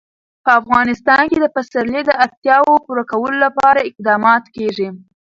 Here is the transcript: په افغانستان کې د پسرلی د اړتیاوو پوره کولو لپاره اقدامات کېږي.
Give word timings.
په 0.43 0.51
افغانستان 0.59 1.23
کې 1.31 1.37
د 1.41 1.45
پسرلی 1.55 2.01
د 2.05 2.11
اړتیاوو 2.25 2.83
پوره 2.85 3.03
کولو 3.11 3.37
لپاره 3.45 3.87
اقدامات 3.89 4.43
کېږي. 4.55 4.89